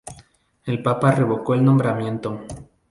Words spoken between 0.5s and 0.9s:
El